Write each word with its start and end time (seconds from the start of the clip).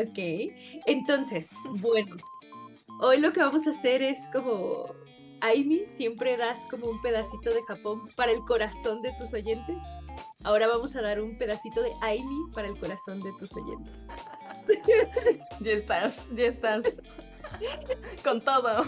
Ok, 0.00 0.18
entonces, 0.86 1.50
bueno, 1.80 2.16
hoy 3.00 3.18
lo 3.18 3.32
que 3.32 3.40
vamos 3.40 3.66
a 3.66 3.70
hacer 3.70 4.00
es 4.00 4.18
como, 4.32 4.94
Aimi, 5.40 5.86
siempre 5.96 6.36
das 6.36 6.58
como 6.70 6.86
un 6.86 7.02
pedacito 7.02 7.50
de 7.50 7.64
Japón 7.64 8.08
para 8.14 8.30
el 8.30 8.40
corazón 8.44 9.02
de 9.02 9.12
tus 9.18 9.32
oyentes. 9.32 9.82
Ahora 10.44 10.68
vamos 10.68 10.94
a 10.94 11.02
dar 11.02 11.20
un 11.20 11.36
pedacito 11.36 11.82
de 11.82 11.90
Aimi 12.00 12.48
para 12.54 12.68
el 12.68 12.78
corazón 12.78 13.20
de 13.22 13.32
tus 13.40 13.50
oyentes. 13.52 13.92
ya 15.60 15.72
estás, 15.72 16.28
ya 16.32 16.46
estás. 16.46 17.00
Con 18.22 18.40
todo. 18.40 18.84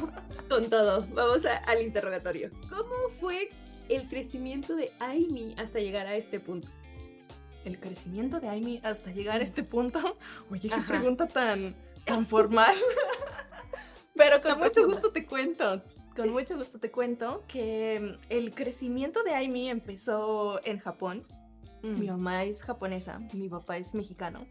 Con 0.48 0.70
todo. 0.70 1.06
Vamos 1.12 1.44
al 1.44 1.82
interrogatorio. 1.82 2.50
¿Cómo 2.68 3.08
fue 3.18 3.48
el 3.88 4.08
crecimiento 4.08 4.76
de 4.76 4.92
Aimi 5.00 5.56
hasta 5.58 5.80
llegar 5.80 6.06
a 6.06 6.14
este 6.14 6.38
punto? 6.38 6.68
El 7.64 7.78
crecimiento 7.78 8.40
de 8.40 8.48
Amy 8.48 8.80
hasta 8.82 9.10
llegar 9.10 9.40
a 9.40 9.44
este 9.44 9.62
punto. 9.62 10.16
Oye, 10.50 10.68
qué 10.68 10.80
pregunta 10.86 11.26
tan, 11.26 11.74
tan 12.04 12.26
formal. 12.26 12.74
Pero 14.14 14.40
con 14.42 14.58
mucho 14.58 14.86
gusto 14.86 15.12
te 15.12 15.24
cuento, 15.24 15.82
con 16.14 16.30
mucho 16.30 16.56
gusto 16.56 16.78
te 16.78 16.90
cuento 16.90 17.44
que 17.48 18.00
mm, 18.00 18.26
el 18.28 18.54
crecimiento 18.54 19.22
de 19.22 19.34
Amy 19.34 19.68
empezó 19.68 20.60
en 20.64 20.78
Japón. 20.78 21.24
Mi 21.82 22.06
mm. 22.06 22.10
mamá 22.10 22.44
es 22.44 22.62
japonesa, 22.62 23.20
mi 23.32 23.48
papá 23.48 23.78
es 23.78 23.94
mexicano, 23.94 24.46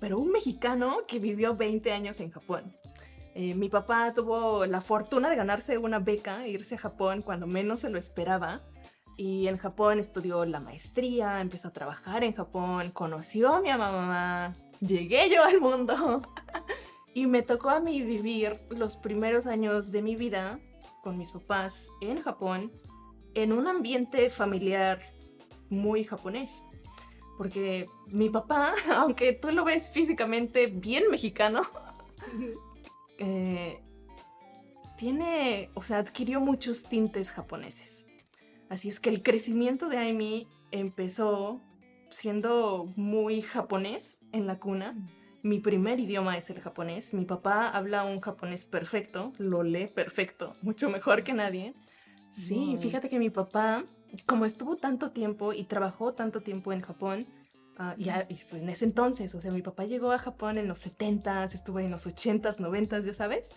pero 0.00 0.18
un 0.18 0.30
mexicano 0.30 0.98
que 1.08 1.18
vivió 1.18 1.56
20 1.56 1.92
años 1.92 2.20
en 2.20 2.30
Japón. 2.30 2.76
Eh, 3.34 3.54
mi 3.54 3.70
papá 3.70 4.12
tuvo 4.12 4.66
la 4.66 4.82
fortuna 4.82 5.30
de 5.30 5.36
ganarse 5.36 5.78
una 5.78 5.98
beca 5.98 6.44
e 6.44 6.50
irse 6.50 6.74
a 6.74 6.78
Japón 6.78 7.22
cuando 7.22 7.46
menos 7.46 7.80
se 7.80 7.88
lo 7.88 7.98
esperaba 7.98 8.60
y 9.18 9.48
en 9.48 9.58
Japón 9.58 9.98
estudió 9.98 10.44
la 10.44 10.60
maestría, 10.60 11.40
empezó 11.40 11.68
a 11.68 11.72
trabajar 11.72 12.22
en 12.22 12.32
Japón, 12.32 12.92
conoció 12.92 13.52
a 13.52 13.60
mi 13.60 13.68
mamá, 13.68 14.54
llegué 14.80 15.28
yo 15.28 15.42
al 15.42 15.60
mundo 15.60 16.22
y 17.14 17.26
me 17.26 17.42
tocó 17.42 17.70
a 17.70 17.80
mí 17.80 18.00
vivir 18.00 18.60
los 18.70 18.96
primeros 18.96 19.48
años 19.48 19.90
de 19.90 20.02
mi 20.02 20.14
vida 20.14 20.60
con 21.02 21.18
mis 21.18 21.32
papás 21.32 21.90
en 22.00 22.22
Japón 22.22 22.72
en 23.34 23.52
un 23.52 23.66
ambiente 23.66 24.30
familiar 24.30 25.00
muy 25.68 26.04
japonés. 26.04 26.64
Porque 27.36 27.88
mi 28.06 28.30
papá, 28.30 28.72
aunque 28.94 29.32
tú 29.32 29.50
lo 29.50 29.64
ves 29.64 29.90
físicamente 29.90 30.68
bien 30.68 31.10
mexicano, 31.10 31.62
eh, 33.18 33.82
tiene, 34.96 35.70
o 35.74 35.82
sea, 35.82 35.98
adquirió 35.98 36.40
muchos 36.40 36.84
tintes 36.84 37.32
japoneses. 37.32 38.07
Así 38.68 38.88
es 38.88 39.00
que 39.00 39.10
el 39.10 39.22
crecimiento 39.22 39.88
de 39.88 39.98
Amy 39.98 40.46
empezó 40.70 41.60
siendo 42.10 42.92
muy 42.96 43.42
japonés 43.42 44.18
en 44.32 44.46
la 44.46 44.58
cuna. 44.58 44.96
Mi 45.42 45.60
primer 45.60 46.00
idioma 46.00 46.36
es 46.36 46.50
el 46.50 46.60
japonés. 46.60 47.14
Mi 47.14 47.24
papá 47.24 47.68
habla 47.68 48.04
un 48.04 48.20
japonés 48.20 48.66
perfecto, 48.66 49.32
lo 49.38 49.62
lee 49.62 49.86
perfecto, 49.86 50.54
mucho 50.62 50.90
mejor 50.90 51.22
que 51.22 51.32
nadie. 51.32 51.74
Sí, 52.30 52.76
fíjate 52.80 53.08
que 53.08 53.18
mi 53.18 53.30
papá, 53.30 53.84
como 54.26 54.44
estuvo 54.44 54.76
tanto 54.76 55.12
tiempo 55.12 55.52
y 55.52 55.64
trabajó 55.64 56.12
tanto 56.12 56.40
tiempo 56.40 56.72
en 56.72 56.82
Japón, 56.82 57.26
uh, 57.78 57.98
ya, 57.98 58.26
en 58.52 58.68
ese 58.68 58.84
entonces, 58.84 59.34
o 59.34 59.40
sea, 59.40 59.50
mi 59.50 59.62
papá 59.62 59.84
llegó 59.84 60.12
a 60.12 60.18
Japón 60.18 60.58
en 60.58 60.68
los 60.68 60.86
70s, 60.86 61.54
estuvo 61.54 61.78
en 61.80 61.90
los 61.90 62.06
80s, 62.06 62.58
90s, 62.58 63.04
ya 63.04 63.14
sabes. 63.14 63.54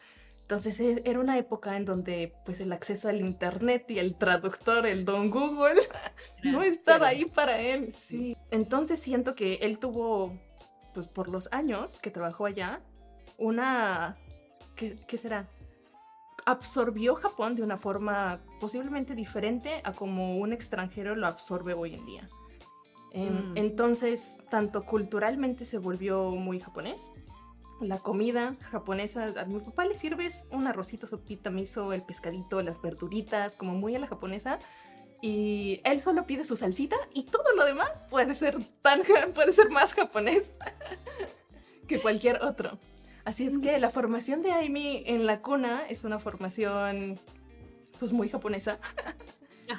Entonces 0.52 0.82
e, 0.82 1.02
era 1.06 1.18
una 1.22 1.38
época 1.38 1.78
en 1.78 1.86
donde 1.86 2.34
pues 2.44 2.60
el 2.60 2.74
acceso 2.74 3.08
al 3.08 3.22
internet 3.22 3.90
y 3.90 4.00
el 4.00 4.16
traductor, 4.16 4.86
el 4.86 5.06
don 5.06 5.32
Google, 5.32 5.76
no 6.44 6.62
estaba 6.62 7.08
ahí 7.08 7.24
para 7.24 7.62
él. 7.62 7.94
Sí. 7.94 8.36
Entonces 8.50 9.00
siento 9.00 9.34
que 9.34 9.54
él 9.62 9.80
tuvo, 9.80 10.38
pues 10.94 11.08
por 11.08 11.30
los 11.30 11.48
años 11.54 12.02
que 12.02 12.12
trabajó 12.12 12.48
allá, 12.48 12.82
una... 13.38 14.18
¿Qué, 14.76 14.98
qué 15.08 15.16
será? 15.16 15.48
Absorbió 16.46 17.16
Japón 17.16 17.56
de 17.56 17.64
una 17.64 17.78
forma 17.78 18.42
posiblemente 18.60 19.16
diferente 19.16 19.80
a 19.86 19.94
como 19.94 20.38
un 20.38 20.52
extranjero 20.52 21.16
lo 21.16 21.28
absorbe 21.28 21.74
hoy 21.74 21.94
en 21.94 22.06
día. 22.06 22.30
Mm. 23.14 23.56
Entonces, 23.56 24.38
tanto 24.50 24.84
culturalmente 24.84 25.64
se 25.64 25.78
volvió 25.78 26.32
muy 26.32 26.60
japonés, 26.60 27.10
la 27.82 28.00
comida 28.00 28.56
japonesa, 28.72 29.34
a 29.38 29.46
mi 29.46 29.60
papá 29.60 29.86
le 29.86 29.96
sirves 29.96 30.48
un 30.52 30.68
arrocito, 30.68 31.08
sopita, 31.08 31.50
miso, 31.50 31.94
el 31.94 32.04
pescadito, 32.04 32.62
las 32.62 32.82
verduritas, 32.82 33.56
como 33.56 33.74
muy 33.74 33.96
a 33.96 34.00
la 34.00 34.08
japonesa. 34.08 34.60
Y 35.22 35.82
él 35.84 36.00
solo 36.00 36.26
pide 36.26 36.46
su 36.46 36.56
salsita 36.56 36.96
y 37.14 37.24
todo 37.24 37.54
lo 37.56 37.66
demás 37.66 37.92
puede 38.10 38.34
ser 38.34 38.58
tan 38.82 39.02
puede 39.36 39.52
ser 39.52 39.70
más 39.70 39.94
japonés 39.94 40.56
que 41.88 42.00
cualquier 42.00 42.44
otro. 42.44 42.80
Así 43.24 43.46
es 43.46 43.60
que 43.60 43.80
la 43.80 43.92
formación 43.92 44.42
de 44.42 44.52
Aimi 44.52 45.04
en 45.06 45.28
la 45.28 45.42
cuna 45.42 45.84
es 45.88 46.04
una 46.04 46.20
formación 46.20 47.20
pues 48.00 48.12
muy 48.12 48.30
japonesa. 48.30 48.80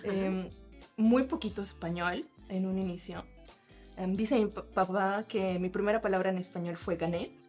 Em, 0.04 0.48
muy 0.96 1.24
poquito 1.24 1.60
español 1.60 2.24
en 2.48 2.64
un 2.64 2.78
inicio. 2.78 3.26
Em, 3.98 4.16
dice 4.16 4.38
mi 4.38 4.46
papá 4.46 5.24
que 5.28 5.58
mi 5.58 5.68
primera 5.68 6.00
palabra 6.00 6.30
en 6.30 6.38
español 6.38 6.78
fue 6.78 6.96
gané 6.96 7.41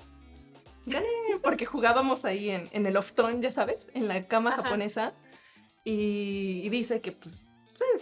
gané, 0.86 1.08
porque 1.42 1.66
jugábamos 1.66 2.26
ahí 2.26 2.50
en, 2.50 2.70
en 2.72 2.86
el 2.86 2.98
oftón, 2.98 3.42
ya 3.42 3.52
sabes, 3.52 3.90
en 3.94 4.08
la 4.08 4.28
cama 4.28 4.52
japonesa. 4.52 5.14
Y, 5.86 6.70
dice 6.70 7.02
que 7.02 7.12
pues 7.12 7.46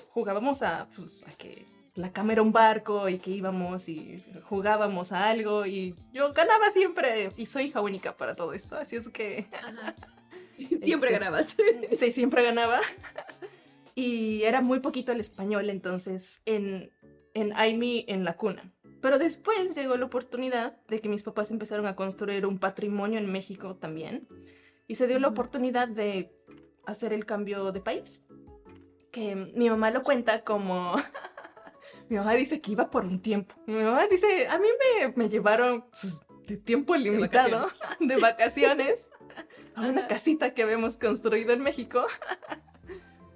jugábamos 0.09 0.61
a, 0.61 0.87
pues, 0.95 1.21
a 1.25 1.31
que 1.31 1.65
la 1.95 2.13
cama 2.13 2.33
era 2.33 2.41
un 2.41 2.51
barco 2.51 3.09
y 3.09 3.17
que 3.17 3.31
íbamos 3.31 3.89
y 3.89 4.23
jugábamos 4.43 5.11
a 5.11 5.29
algo 5.29 5.65
y 5.65 5.95
yo 6.13 6.31
ganaba 6.33 6.69
siempre 6.69 7.31
y 7.35 7.47
soy 7.47 7.65
hija 7.65 7.81
única 7.81 8.15
para 8.15 8.35
todo 8.35 8.53
esto, 8.53 8.75
así 8.75 8.95
es 8.95 9.09
que... 9.09 9.47
Siempre 10.83 11.09
este, 11.09 11.19
ganabas. 11.19 11.55
Sí, 11.97 12.11
siempre 12.11 12.43
ganaba. 12.43 12.79
Y 13.93 14.43
era 14.43 14.61
muy 14.61 14.79
poquito 14.79 15.11
el 15.11 15.19
español 15.19 15.69
entonces 15.69 16.41
en, 16.45 16.91
en 17.33 17.51
Aimi 17.53 18.05
en 18.07 18.23
la 18.23 18.37
cuna. 18.37 18.71
Pero 19.01 19.17
después 19.17 19.75
llegó 19.75 19.97
la 19.97 20.06
oportunidad 20.06 20.78
de 20.88 21.00
que 21.00 21.09
mis 21.09 21.23
papás 21.23 21.50
empezaron 21.50 21.88
a 21.88 21.95
construir 21.95 22.45
un 22.45 22.59
patrimonio 22.59 23.17
en 23.17 23.31
México 23.31 23.75
también. 23.75 24.28
Y 24.88 24.95
se 24.95 25.07
dio 25.07 25.17
la 25.17 25.28
oportunidad 25.28 25.88
de 25.88 26.35
hacer 26.85 27.11
el 27.11 27.25
cambio 27.25 27.72
de 27.72 27.81
país. 27.81 28.23
Que 29.11 29.35
mi 29.35 29.69
mamá 29.69 29.90
lo 29.90 30.03
cuenta 30.03 30.44
como... 30.44 30.95
mi 32.09 32.17
mamá 32.17 32.34
dice 32.34 32.61
que 32.61 32.73
iba 32.73 32.91
por 32.91 33.06
un 33.06 33.22
tiempo. 33.22 33.56
Mi 33.66 33.81
mamá 33.81 34.06
dice, 34.07 34.47
a 34.47 34.59
mí 34.59 34.67
me, 35.00 35.13
me 35.16 35.29
llevaron 35.29 35.85
pues, 36.00 36.23
de 36.45 36.57
tiempo 36.57 36.95
limitado, 36.95 37.69
de 38.00 38.17
vacaciones, 38.17 39.11
a 39.75 39.88
una 39.88 40.07
casita 40.07 40.53
que 40.53 40.61
habíamos 40.61 40.97
construido 40.97 41.53
en 41.53 41.61
México. 41.61 42.06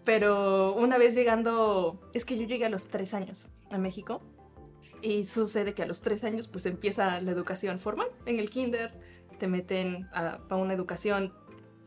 Pero 0.04 0.74
una 0.74 1.00
vez 1.00 1.16
llegando, 1.16 2.00
es 2.14 2.24
que 2.24 2.38
yo 2.38 2.46
llegué 2.46 2.66
a 2.66 2.70
los 2.70 2.90
tres 2.90 3.16
años 3.16 3.50
a 3.72 3.80
México 3.80 4.22
y 5.06 5.24
sucede 5.24 5.76
que 5.76 5.84
a 5.84 5.86
los 5.86 6.02
tres 6.02 6.24
años 6.24 6.48
pues 6.48 6.66
empieza 6.66 7.22
la 7.22 7.32
educación 7.32 7.78
formal. 7.78 8.08
En 8.26 8.40
el 8.40 8.50
kinder 8.50 8.92
te 9.38 9.48
meten 9.48 10.08
a, 10.12 10.40
una 10.56 10.74
educación 10.74 11.32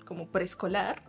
como 0.07 0.29
preescolar. 0.31 1.03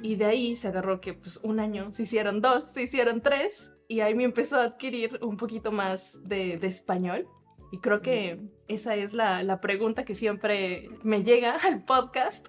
Y 0.00 0.14
de 0.14 0.26
ahí 0.26 0.56
se 0.56 0.68
agarró 0.68 1.00
que 1.00 1.14
pues 1.14 1.40
un 1.42 1.58
año 1.58 1.90
se 1.92 2.04
hicieron 2.04 2.40
dos, 2.40 2.64
se 2.64 2.82
hicieron 2.82 3.20
tres. 3.20 3.72
Y 3.88 4.00
ahí 4.00 4.14
me 4.14 4.22
empezó 4.22 4.60
a 4.60 4.64
adquirir 4.64 5.18
un 5.22 5.36
poquito 5.36 5.72
más 5.72 6.20
de, 6.22 6.54
español. 6.62 7.26
Y 7.72 7.78
creo 7.78 8.00
que 8.00 8.40
esa 8.68 8.94
es 8.94 9.12
la, 9.12 9.42
la, 9.42 9.60
pregunta 9.60 10.04
que 10.04 10.14
siempre 10.14 10.88
me 11.02 11.24
llega 11.24 11.56
al 11.56 11.84
podcast. 11.84 12.46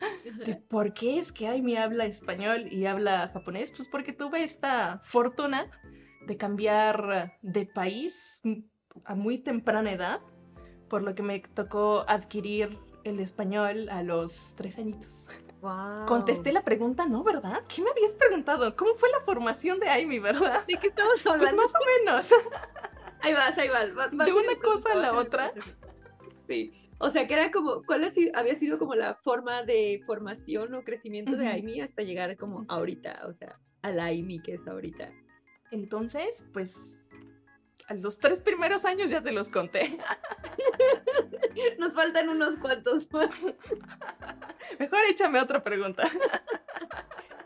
De 0.46 0.56
por 0.56 0.94
qué 0.94 1.18
es 1.18 1.32
que 1.32 1.60
me 1.60 1.78
habla 1.78 2.06
español 2.06 2.66
y 2.72 2.86
habla 2.86 3.28
japonés. 3.28 3.70
Pues 3.70 3.88
porque 3.88 4.14
tuve 4.14 4.42
esta 4.42 5.00
fortuna 5.04 5.70
de 6.26 6.36
cambiar 6.36 7.38
de 7.42 7.66
país 7.66 8.42
a 9.04 9.14
muy 9.14 9.38
temprana 9.38 9.92
edad, 9.92 10.20
por 10.88 11.02
lo 11.02 11.14
que 11.14 11.22
me 11.22 11.40
tocó 11.40 12.04
adquirir 12.06 12.78
el 13.04 13.20
español 13.20 13.88
a 13.90 14.02
los 14.02 14.54
tres 14.56 14.78
añitos. 14.78 15.26
Contesté 16.06 16.52
la 16.52 16.64
pregunta, 16.64 17.06
¿no? 17.06 17.22
¿Verdad? 17.22 17.62
¿Qué 17.68 17.82
me 17.82 17.90
habías 17.90 18.14
preguntado? 18.14 18.74
¿Cómo 18.74 18.94
fue 18.94 19.08
la 19.10 19.20
formación 19.20 19.78
de 19.78 19.88
Amy, 19.88 20.18
verdad? 20.18 20.66
¿De 20.66 20.76
qué 20.76 20.88
estamos 20.88 21.22
pues 21.22 21.26
hablando? 21.26 21.62
Pues 21.62 21.72
más 21.72 21.80
o 21.80 22.00
menos. 22.00 22.34
Ahí 23.20 23.32
vas, 23.34 23.56
ahí 23.56 23.68
vas. 23.68 24.10
de 24.10 24.32
una 24.32 24.56
cosa 24.56 24.94
a 24.94 24.96
la 24.96 25.12
otra. 25.12 25.52
Sí. 26.48 26.72
O 26.98 27.08
sea, 27.08 27.28
que 27.28 27.34
era 27.34 27.52
como, 27.52 27.84
¿cuál 27.84 28.10
había 28.34 28.54
sido 28.56 28.80
como 28.80 28.96
la 28.96 29.14
forma 29.14 29.62
de 29.62 30.02
formación 30.04 30.74
o 30.74 30.82
crecimiento 30.82 31.36
de 31.36 31.46
Amy 31.46 31.80
hasta 31.80 32.02
llegar 32.02 32.36
como 32.36 32.64
ahorita? 32.66 33.20
O 33.28 33.32
sea, 33.32 33.60
a 33.82 33.92
la 33.92 34.06
Amy 34.06 34.40
que 34.42 34.54
es 34.54 34.66
ahorita. 34.66 35.12
Entonces, 35.72 36.44
pues, 36.52 37.04
a 37.88 37.94
los 37.94 38.18
tres 38.18 38.40
primeros 38.40 38.84
años 38.84 39.10
ya 39.10 39.22
te 39.22 39.32
los 39.32 39.48
conté. 39.48 39.98
Nos 41.78 41.94
faltan 41.94 42.28
unos 42.28 42.56
cuantos 42.58 43.08
Mejor 44.78 44.98
échame 45.10 45.40
otra 45.40 45.64
pregunta. 45.64 46.08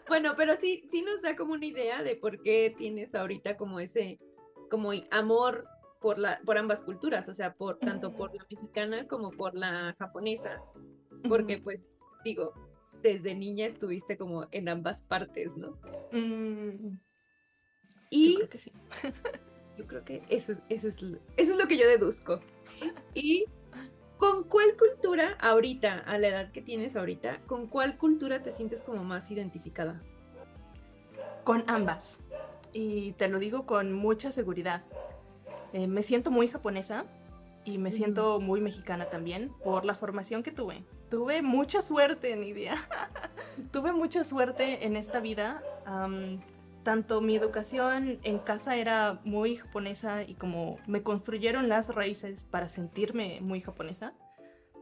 Bueno, 0.08 0.34
pero 0.36 0.54
sí, 0.54 0.86
sí 0.88 1.02
nos 1.02 1.20
da 1.20 1.34
como 1.34 1.54
una 1.54 1.66
idea 1.66 2.00
de 2.04 2.14
por 2.14 2.40
qué 2.40 2.72
tienes 2.78 3.16
ahorita 3.16 3.56
como 3.56 3.80
ese 3.80 4.20
como 4.70 4.92
amor 5.10 5.66
por, 6.00 6.20
la, 6.20 6.40
por 6.46 6.58
ambas 6.58 6.80
culturas, 6.82 7.28
o 7.28 7.34
sea, 7.34 7.54
por, 7.54 7.80
tanto 7.80 8.14
por 8.14 8.32
la 8.32 8.46
mexicana 8.48 9.08
como 9.08 9.32
por 9.32 9.56
la 9.56 9.96
japonesa, 9.98 10.62
porque 11.28 11.58
pues 11.58 11.96
digo, 12.22 12.54
desde 13.02 13.34
niña 13.34 13.66
estuviste 13.66 14.16
como 14.16 14.46
en 14.52 14.68
ambas 14.68 15.02
partes, 15.02 15.56
¿no? 15.56 15.76
Mm, 16.12 16.98
y 18.10 18.32
yo 18.32 18.36
creo 18.38 18.48
que 18.48 18.58
sí. 18.58 18.72
yo 19.78 19.86
creo 19.86 20.04
que 20.04 20.22
eso, 20.28 20.54
eso, 20.68 20.88
es, 20.88 20.96
eso 21.02 21.20
es 21.52 21.56
lo 21.56 21.66
que 21.66 21.78
yo 21.78 21.86
deduzco. 21.86 22.40
Y 23.14 23.46
¿Con 24.18 24.44
cuál 24.44 24.76
cultura 24.78 25.36
ahorita, 25.40 25.98
a 25.98 26.16
la 26.16 26.28
edad 26.28 26.50
que 26.50 26.62
tienes 26.62 26.96
ahorita, 26.96 27.40
con 27.46 27.66
cuál 27.66 27.98
cultura 27.98 28.42
te 28.42 28.50
sientes 28.50 28.80
como 28.80 29.04
más 29.04 29.30
identificada? 29.30 30.00
Con 31.44 31.62
ambas. 31.66 32.20
Y 32.72 33.12
te 33.12 33.28
lo 33.28 33.38
digo 33.38 33.66
con 33.66 33.92
mucha 33.92 34.32
seguridad. 34.32 34.82
Eh, 35.74 35.86
me 35.86 36.02
siento 36.02 36.30
muy 36.30 36.48
japonesa 36.48 37.04
y 37.64 37.76
me 37.76 37.92
siento 37.92 38.40
muy 38.40 38.62
mexicana 38.62 39.10
también 39.10 39.52
por 39.62 39.84
la 39.84 39.94
formación 39.94 40.42
que 40.42 40.50
tuve. 40.50 40.82
Tuve 41.10 41.42
mucha 41.42 41.82
suerte, 41.82 42.34
Nidia. 42.36 42.74
tuve 43.70 43.92
mucha 43.92 44.24
suerte 44.24 44.86
en 44.86 44.96
esta 44.96 45.20
vida. 45.20 45.62
Tanto 46.86 47.20
mi 47.20 47.34
educación 47.34 48.20
en 48.22 48.38
casa 48.38 48.76
era 48.76 49.20
muy 49.24 49.56
japonesa 49.56 50.22
y 50.22 50.34
como 50.34 50.78
me 50.86 51.02
construyeron 51.02 51.68
las 51.68 51.92
raíces 51.92 52.44
para 52.44 52.68
sentirme 52.68 53.40
muy 53.40 53.60
japonesa, 53.60 54.14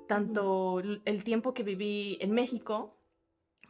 tanto 0.07 0.81
el 0.81 1.25
tiempo 1.25 1.55
que 1.55 1.63
viví 1.63 2.19
en 2.21 2.33
México 2.33 2.95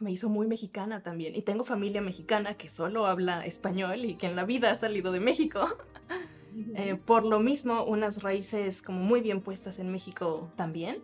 me 0.01 0.11
hizo 0.11 0.27
muy 0.27 0.47
mexicana 0.47 1.01
también. 1.01 1.33
Y 1.33 1.43
tengo 1.43 1.63
familia 1.63 2.01
mexicana 2.01 2.55
que 2.55 2.67
solo 2.67 3.05
habla 3.05 3.45
español 3.45 4.03
y 4.03 4.15
que 4.15 4.27
en 4.27 4.35
la 4.35 4.43
vida 4.43 4.69
ha 4.69 4.75
salido 4.75 5.13
de 5.13 5.21
México. 5.21 5.65
Eh, 6.75 6.95
por 6.95 7.23
lo 7.23 7.39
mismo, 7.39 7.85
unas 7.85 8.21
raíces 8.21 8.81
como 8.81 8.99
muy 8.99 9.21
bien 9.21 9.39
puestas 9.39 9.79
en 9.79 9.93
México 9.93 10.51
también. 10.57 11.01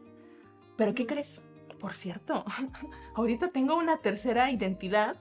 Pero 0.75 0.93
¿qué 0.93 1.05
crees? 1.05 1.45
Por 1.79 1.93
cierto, 1.93 2.43
ahorita 3.15 3.51
tengo 3.51 3.77
una 3.77 3.99
tercera 3.99 4.51
identidad 4.51 5.15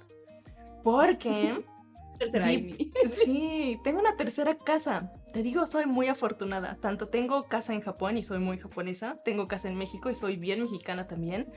porque... 0.83 1.65
tercera 2.20 2.46
Sí, 3.08 3.81
tengo 3.82 3.99
una 3.99 4.17
tercera 4.17 4.56
casa. 4.56 5.12
Te 5.32 5.43
digo, 5.43 5.67
soy 5.67 5.87
muy 5.87 6.06
afortunada. 6.06 6.76
Tanto 6.76 7.08
tengo 7.08 7.49
casa 7.49 7.75
en 7.75 7.81
Japón 7.81 8.17
y 8.17 8.22
soy 8.22 8.38
muy 8.38 8.58
japonesa, 8.58 9.20
tengo 9.25 9.49
casa 9.49 9.69
en 9.69 9.76
México 9.76 10.11
y 10.11 10.14
soy 10.14 10.37
bien 10.37 10.62
mexicana 10.62 11.06
también. 11.06 11.50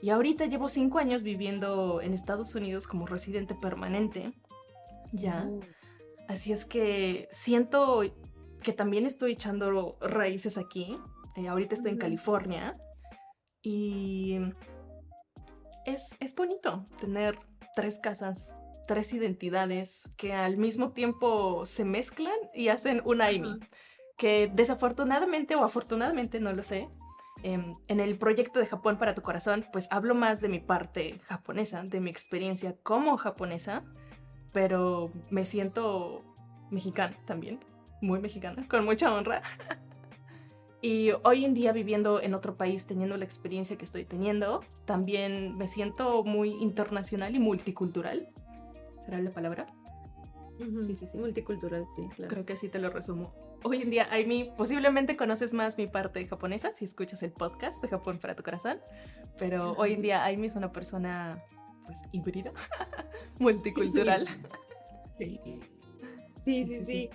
Y 0.00 0.10
ahorita 0.10 0.46
llevo 0.46 0.68
cinco 0.68 0.98
años 0.98 1.22
viviendo 1.22 2.00
en 2.00 2.14
Estados 2.14 2.54
Unidos 2.54 2.86
como 2.86 3.06
residente 3.06 3.54
permanente. 3.54 4.32
Ya. 5.12 5.46
Oh. 5.48 5.60
Así 6.28 6.52
es 6.52 6.64
que 6.64 7.28
siento 7.30 8.02
que 8.62 8.72
también 8.72 9.06
estoy 9.06 9.32
echando 9.32 9.98
raíces 10.00 10.58
aquí. 10.58 10.96
Eh, 11.36 11.48
ahorita 11.48 11.74
estoy 11.74 11.92
en 11.92 11.98
California. 11.98 12.76
Y 13.62 14.38
es, 15.84 16.16
es 16.20 16.34
bonito 16.34 16.84
tener 16.98 17.38
tres 17.74 17.98
casas, 17.98 18.54
tres 18.90 19.12
identidades 19.12 20.10
que 20.16 20.32
al 20.32 20.56
mismo 20.56 20.90
tiempo 20.90 21.64
se 21.64 21.84
mezclan 21.84 22.34
y 22.52 22.68
hacen 22.68 23.00
una 23.04 23.28
Amy. 23.28 23.60
Que 24.16 24.50
desafortunadamente 24.52 25.54
o 25.54 25.62
afortunadamente, 25.62 26.40
no 26.40 26.52
lo 26.52 26.64
sé, 26.64 26.88
em, 27.44 27.76
en 27.86 28.00
el 28.00 28.18
proyecto 28.18 28.58
de 28.58 28.66
Japón 28.66 28.98
para 28.98 29.14
tu 29.14 29.22
corazón, 29.22 29.64
pues 29.72 29.86
hablo 29.92 30.16
más 30.16 30.40
de 30.40 30.48
mi 30.48 30.58
parte 30.58 31.20
japonesa, 31.20 31.84
de 31.84 32.00
mi 32.00 32.10
experiencia 32.10 32.76
como 32.82 33.16
japonesa 33.16 33.84
pero 34.52 35.10
me 35.30 35.44
siento 35.44 36.22
mexicana 36.70 37.16
también, 37.24 37.60
muy 38.00 38.20
mexicana, 38.20 38.66
con 38.68 38.84
mucha 38.84 39.12
honra. 39.14 39.42
y 40.82 41.10
hoy 41.24 41.44
en 41.44 41.54
día 41.54 41.72
viviendo 41.72 42.20
en 42.20 42.34
otro 42.34 42.56
país, 42.56 42.86
teniendo 42.86 43.16
la 43.16 43.24
experiencia 43.24 43.76
que 43.76 43.84
estoy 43.84 44.04
teniendo, 44.04 44.64
también 44.84 45.56
me 45.56 45.66
siento 45.66 46.24
muy 46.24 46.50
internacional 46.50 47.34
y 47.34 47.38
multicultural. 47.38 48.28
¿Será 49.10 49.22
la 49.22 49.30
palabra? 49.32 49.66
Sí, 50.78 50.94
sí, 50.94 51.04
sí. 51.04 51.18
Multicultural, 51.18 51.84
sí, 51.96 52.08
claro. 52.14 52.30
Creo 52.30 52.46
que 52.46 52.52
así 52.52 52.68
te 52.68 52.78
lo 52.78 52.90
resumo. 52.90 53.34
Hoy 53.64 53.82
en 53.82 53.90
día, 53.90 54.06
Aimi, 54.12 54.52
posiblemente 54.56 55.16
conoces 55.16 55.52
más 55.52 55.78
mi 55.78 55.88
parte 55.88 56.24
japonesa 56.28 56.72
si 56.72 56.84
escuchas 56.84 57.24
el 57.24 57.32
podcast 57.32 57.82
de 57.82 57.88
Japón 57.88 58.20
para 58.20 58.36
tu 58.36 58.44
corazón, 58.44 58.78
pero 59.36 59.72
hoy 59.72 59.94
en 59.94 60.02
día 60.02 60.24
Aimi 60.24 60.46
es 60.46 60.54
una 60.54 60.70
persona 60.70 61.42
pues 61.86 61.98
híbrida, 62.12 62.52
multicultural. 63.40 64.28
Sí. 65.18 65.40
Sí. 65.42 65.60
Sí, 66.44 66.84
sí, 66.84 67.10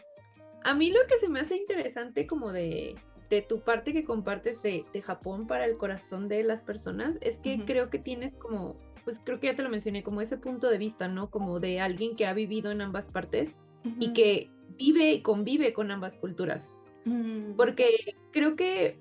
A 0.66 0.74
mí 0.74 0.92
lo 0.92 1.00
que 1.08 1.18
se 1.18 1.30
me 1.30 1.40
hace 1.40 1.56
interesante 1.56 2.28
como 2.28 2.52
de, 2.52 2.96
de 3.30 3.42
tu 3.42 3.62
parte 3.62 3.94
que 3.94 4.04
compartes 4.04 4.62
de, 4.62 4.84
de, 4.92 5.02
Japón 5.02 5.48
para 5.48 5.64
el 5.64 5.78
corazón 5.78 6.28
de 6.28 6.44
las 6.44 6.62
personas 6.62 7.16
es 7.22 7.40
que 7.40 7.64
creo 7.64 7.90
que 7.90 8.00
tienes 8.00 8.36
como, 8.36 8.76
pues 9.06 9.22
creo 9.24 9.40
que 9.40 9.48
ya 9.48 9.56
te 9.56 9.64
lo 9.64 9.70
mencioné, 9.70 10.04
como 10.04 10.20
ese 10.20 10.38
punto 10.38 10.70
de 10.70 10.78
vista, 10.78 11.08
¿no? 11.08 11.30
Como 11.30 11.60
de 11.60 11.80
alguien 11.80 12.16
que 12.16 12.26
ha 12.26 12.34
vivido 12.34 12.72
en 12.72 12.82
ambas 12.82 13.10
partes 13.10 13.56
y 14.00 14.14
que 14.14 14.50
vive 14.78 15.14
y 15.14 15.22
convive 15.22 15.72
con 15.72 15.92
ambas 15.92 16.16
culturas. 16.16 16.74
Mm. 17.06 17.54
Porque 17.56 18.16
creo 18.32 18.56
que 18.56 19.00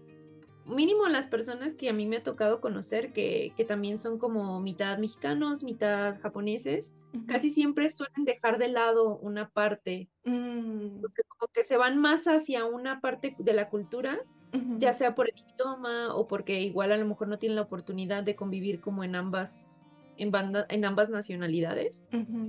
mínimo 0.67 1.09
las 1.09 1.27
personas 1.27 1.75
que 1.75 1.89
a 1.89 1.93
mí 1.93 2.07
me 2.07 2.19
ha 2.19 2.23
tocado 2.23 2.61
conocer, 2.61 3.13
que, 3.13 3.53
también 3.67 3.99
son 3.99 4.19
como 4.19 4.61
mitad 4.61 4.99
mexicanos, 4.99 5.63
mitad 5.63 6.21
japoneses, 6.21 6.93
casi 7.27 7.51
siempre 7.51 7.91
suelen 7.91 8.25
dejar 8.25 8.59
de 8.59 8.69
lado 8.69 9.19
una 9.19 9.49
parte, 9.51 10.09
mm. 10.25 11.03
como 11.29 11.53
que 11.53 11.65
se 11.65 11.77
van 11.77 11.99
más 11.99 12.27
hacia 12.27 12.65
una 12.67 13.01
parte 13.01 13.35
de 13.39 13.53
la 13.53 13.69
cultura, 13.69 14.19
ya 14.79 14.93
sea 14.93 15.17
por 15.17 15.29
el 15.29 15.35
idioma 15.37 16.15
o 16.15 16.29
porque 16.29 16.61
igual 16.61 16.93
a 16.93 16.97
lo 16.97 17.05
mejor 17.07 17.27
no 17.27 17.39
tienen 17.39 17.57
la 17.57 17.63
oportunidad 17.63 18.23
de 18.23 18.37
convivir 18.37 18.81
como 18.81 19.03
en 19.03 19.17
ambas, 19.17 19.83
en, 20.17 20.31
banda, 20.31 20.67
en 20.69 20.85
ambas 20.85 21.11
nacionalidades, 21.11 22.03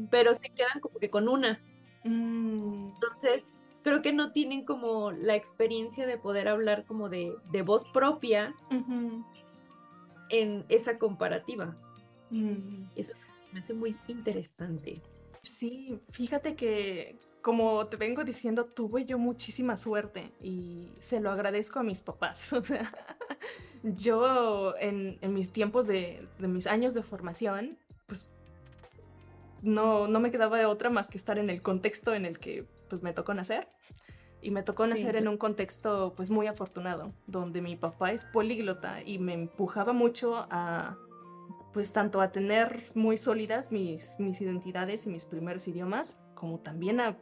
pero 0.10 0.34
se 0.34 0.50
quedan 0.50 0.80
como 0.82 1.00
que 1.00 1.10
con 1.10 1.28
una. 1.28 1.62
Mm. 2.04 2.90
Entonces, 2.94 3.54
creo 3.84 4.02
que 4.02 4.14
no 4.14 4.32
tienen 4.32 4.66
como 4.66 5.12
la 5.12 5.36
experiencia 5.36 6.08
de 6.08 6.18
poder 6.18 6.48
hablar 6.48 6.86
como 6.86 7.10
de, 7.10 7.36
voz 7.64 7.86
propia 7.86 8.54
en 10.30 10.66
esa 10.70 10.98
comparativa. 10.98 11.78
Mm. 12.30 12.86
Eso 12.96 13.14
me 13.54 13.60
hace 13.60 13.74
muy 13.74 13.96
interesante. 14.08 15.02
Sí, 15.42 16.00
fíjate 16.10 16.56
que 16.56 17.18
como 17.46 17.86
te 17.86 17.96
vengo 17.96 18.24
diciendo, 18.24 18.66
tuve 18.66 19.06
yo 19.06 19.20
muchísima 19.20 19.76
suerte 19.76 20.32
y 20.42 20.90
se 21.00 21.20
lo 21.20 21.30
agradezco 21.30 21.78
a 21.78 21.84
mis 21.84 22.02
papás. 22.02 22.50
Yo 23.85 24.75
en, 24.80 25.19
mis 25.31 25.51
tiempos 25.51 25.85
de, 25.85 26.27
de, 26.39 26.47
mis 26.47 26.65
años 26.65 26.95
de 26.95 27.04
formación, 27.04 27.77
pues 28.07 28.31
no, 29.61 30.07
no 30.07 30.19
me 30.19 30.31
quedaba 30.31 30.57
de 30.57 30.65
otra 30.65 30.89
más 30.89 31.09
que 31.09 31.18
estar 31.18 31.37
en 31.37 31.51
el 31.51 31.61
contexto 31.61 32.13
en 32.13 32.25
el 32.25 32.39
que 32.39 32.65
pues 32.89 33.04
me 33.04 33.13
tocó 33.13 33.33
nacer. 33.33 33.68
Y 34.42 34.51
me 34.51 34.63
tocó 34.63 34.85
nacer 34.85 35.15
en 35.15 35.27
un 35.27 35.37
contexto 35.37 36.13
pues 36.15 36.30
muy 36.30 36.45
afortunado, 36.45 37.07
donde 37.25 37.61
mi 37.61 37.75
papá 37.75 38.11
es 38.11 38.25
políglota 38.25 39.01
y 39.01 39.18
me 39.18 39.33
empujaba 39.33 39.92
mucho 39.92 40.45
a 40.51 40.97
pues 41.73 41.92
tanto 41.92 42.21
a 42.21 42.31
tener 42.31 42.83
muy 42.95 43.18
sólidas 43.18 43.71
mis, 43.71 44.18
mis 44.18 44.39
identidades 44.39 45.06
y 45.07 45.09
mis 45.09 45.25
primeros 45.25 45.68
idiomas, 45.68 46.21
como 46.33 46.59
también 46.59 47.01
a 47.01 47.18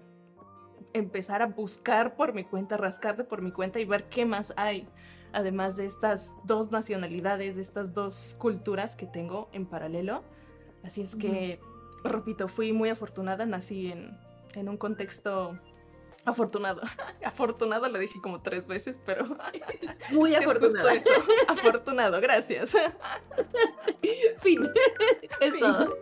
empezar 0.93 1.41
a 1.41 1.48
buscar 1.48 2.15
por 2.15 2.34
mi 2.34 2.43
cuenta, 2.43 2.77
rascarle 2.77 3.24
por 3.24 3.41
mi 3.41 3.51
cuenta 3.51 3.79
y 3.79 3.86
ver 3.86 4.10
qué 4.10 4.25
más 4.25 4.53
hay, 4.55 4.88
además 5.34 5.75
de 5.75 5.86
estas 5.86 6.36
dos 6.46 6.72
nacionalidades, 6.72 7.56
de 7.56 7.62
estas 7.62 7.94
dos 7.94 8.36
culturas 8.40 8.96
que 8.96 9.06
tengo 9.06 9.50
en 9.52 9.66
paralelo. 9.66 10.24
Así 10.84 11.02
es 11.02 11.16
que, 11.16 11.60
repito, 12.04 12.48
fui 12.48 12.74
muy 12.74 12.90
afortunada, 12.90 13.46
nací 13.46 13.92
en, 13.92 14.18
en 14.56 14.70
un 14.70 14.78
contexto 14.78 15.58
afortunado. 16.25 16.82
afortunado 17.24 17.90
lo 17.90 18.00
dije 18.00 18.20
como 18.22 18.42
tres 18.42 18.68
veces, 18.68 19.00
pero 19.06 19.25
muy 20.12 20.36
afortunado. 20.36 20.90
Afortunado, 21.48 22.22
gracias. 22.22 22.75
fin. 24.42 24.70
Es 25.40 25.60
todo. 25.60 25.96